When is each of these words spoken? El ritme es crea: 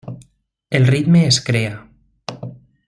El 0.71 0.87
ritme 0.87 1.27
es 1.27 1.41
crea: 1.41 1.87